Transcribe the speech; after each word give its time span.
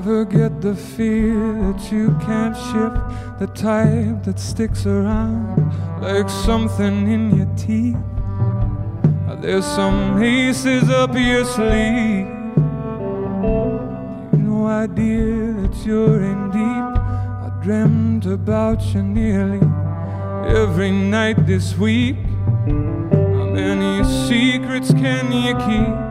get 0.00 0.60
the 0.60 0.74
fear 0.74 1.54
that 1.54 1.90
you 1.90 2.14
can't 2.20 2.54
shift, 2.54 3.38
the 3.38 3.46
type 3.54 4.24
that 4.24 4.38
sticks 4.38 4.84
around 4.84 5.72
like 6.02 6.28
something 6.28 7.10
in 7.10 7.34
your 7.34 7.46
teeth. 7.56 7.96
There's 9.40 9.64
some 9.64 10.22
aces 10.22 10.90
up 10.90 11.14
your 11.14 11.44
sleeve. 11.44 12.26
No 14.32 14.66
idea 14.66 15.52
that 15.60 15.76
you're 15.84 16.22
in 16.22 16.50
deep. 16.50 17.00
I 17.46 17.50
dreamt 17.62 18.26
about 18.26 18.82
you 18.94 19.02
nearly 19.02 19.66
every 20.46 20.90
night 20.90 21.46
this 21.46 21.76
week. 21.76 22.16
How 22.66 23.46
many 23.46 24.04
secrets 24.28 24.92
can 24.92 25.32
you 25.32 25.54
keep? 25.66 26.05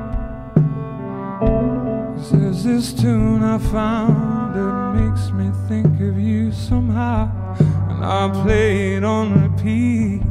Cause 2.25 2.39
there's 2.41 2.63
this 2.63 2.91
tune 2.91 3.43
I 3.43 3.59
found 3.59 4.55
that 4.55 4.95
makes 4.99 5.29
me 5.29 5.51
think 5.67 6.01
of 6.01 6.19
you 6.19 6.51
somehow. 6.51 7.29
And 7.59 8.03
I 8.03 8.31
play 8.41 8.95
it 8.95 9.03
on 9.03 9.43
repeat 9.43 10.23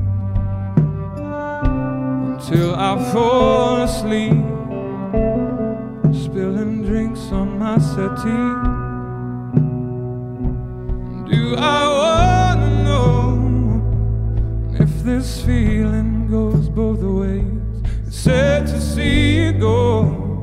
until 2.34 2.74
I 2.74 3.12
fall 3.12 3.82
asleep. 3.82 4.32
Spilling 6.12 6.82
drinks 6.84 7.30
on 7.30 7.60
my 7.60 7.78
settee. 7.78 8.56
Do 11.30 11.54
I 11.56 11.86
wanna 12.00 12.70
know 12.82 14.74
if 14.80 15.04
this 15.04 15.44
feeling 15.44 16.26
goes 16.28 16.68
both 16.68 16.98
ways? 16.98 17.44
It's 18.04 18.16
sad 18.16 18.66
to 18.66 18.80
see 18.80 19.36
you 19.36 19.52
go. 19.52 20.33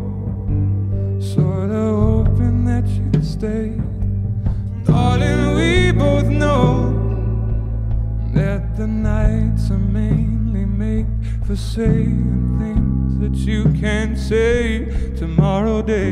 For 11.52 11.58
saying 11.58 12.58
things 12.60 13.20
that 13.20 13.36
you 13.46 13.64
can't 13.74 14.18
say 14.18 14.86
tomorrow 15.18 15.82
day. 15.82 16.12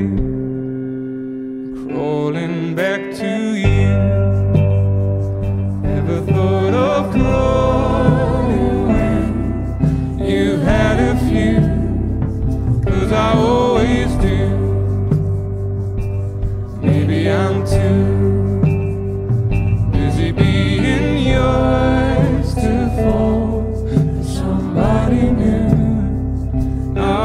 Crawling 1.88 2.76
back 2.76 3.00
to 3.16 3.49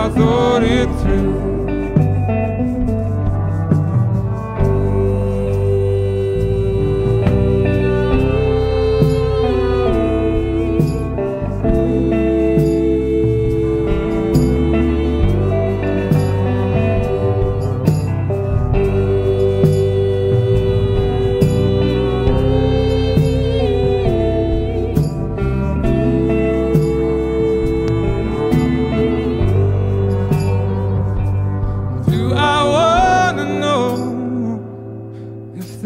I 0.05 0.09
thought 0.11 0.63
it 0.63 0.87
through. 1.01 1.54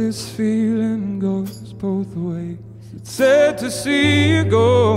This 0.08 0.30
feeling 0.30 1.18
goes 1.18 1.74
both 1.74 2.16
ways? 2.16 2.56
It's 2.96 3.12
sad 3.12 3.58
to 3.58 3.70
see 3.70 4.30
you 4.30 4.44
go, 4.44 4.96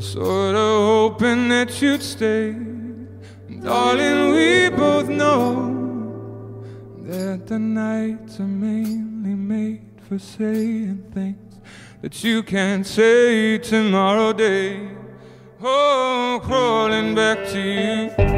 sort 0.00 0.56
of 0.56 0.78
hoping 0.90 1.48
that 1.50 1.80
you'd 1.80 2.02
stay. 2.02 2.56
Darling, 3.62 4.34
we 4.34 4.68
both 4.68 5.08
know 5.08 6.64
that 7.02 7.46
the 7.46 7.60
nights 7.60 8.40
are 8.40 8.54
mainly 8.68 9.36
made 9.36 9.92
for 10.08 10.18
saying 10.18 11.04
things 11.14 11.60
that 12.00 12.24
you 12.24 12.42
can't 12.42 12.84
say 12.84 13.58
tomorrow 13.58 14.32
day. 14.32 14.88
Oh, 15.62 16.40
crawling 16.42 17.14
back 17.14 17.38
to 17.52 17.60
you. 17.60 18.31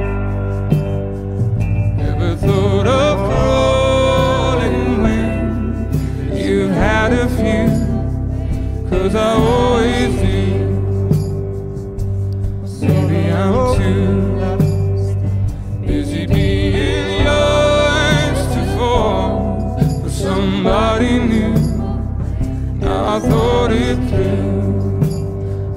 Thought 23.28 23.72
it 23.72 23.98
through, 24.08 25.00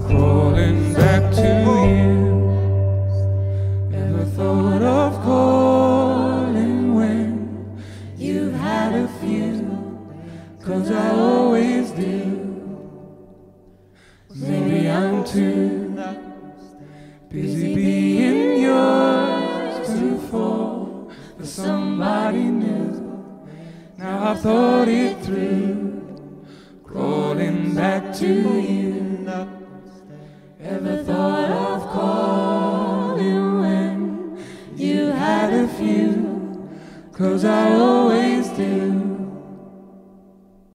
crawling 0.07 0.93
back 0.93 1.23
to 1.33 1.49
you. 1.91 2.15
Ever 3.93 4.25
thought 4.25 4.81
of 4.81 5.13
calling 5.23 6.95
when 6.95 7.81
you've 8.17 8.53
had 8.55 8.93
a 8.93 9.07
few? 9.19 9.55
Cause 10.63 10.91
I 10.91 11.09
always 11.11 11.91
do. 11.91 12.35
Maybe 14.35 14.89
I'm 14.89 15.23
too 15.23 15.97
busy 17.29 17.75
being 17.75 18.61
yours 18.61 19.87
to 19.87 20.17
fall 20.29 21.11
for 21.37 21.45
somebody 21.45 22.43
new. 22.43 22.91
Now 23.97 24.31
I've 24.31 24.41
thought 24.41 24.87
it 24.87 25.17
through, 25.25 26.06
crawling 26.97 27.75
back 27.75 28.11
to 28.15 28.27
you. 28.59 29.29
Ever 30.59 31.03
thought 31.03 31.51
of 31.51 31.81
calling 31.91 33.59
when 33.61 34.43
you 34.75 35.05
had 35.11 35.53
a 35.53 35.67
few? 35.67 36.67
Cause 37.13 37.45
I 37.45 37.73
always 37.73 38.49
do. 38.49 39.06